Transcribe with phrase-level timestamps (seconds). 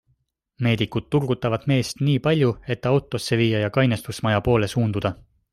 [0.67, 5.17] Meedikud turgutavad meest nii palju, et ta autosse viia ja kainestusmaja poole suunduda.